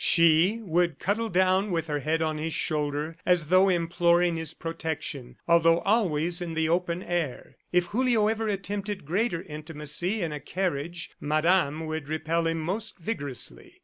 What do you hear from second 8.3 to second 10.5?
attempted greater intimacy in a